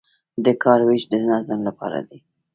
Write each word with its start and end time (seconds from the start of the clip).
د 0.45 0.47
کار 0.63 0.79
ویش 0.87 1.03
د 1.11 1.13
نظم 1.29 1.59
لپاره 1.67 1.99
دی 2.07 2.19